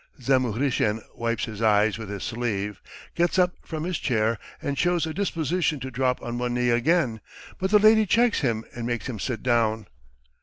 [0.19, 2.81] '"Zamuhrishen wipes his eyes with his sleeve
[3.13, 7.21] gets up from his chair, and shows a disposition to drop on one knee again;
[7.59, 9.85] but the lady checks him and makes him sit down.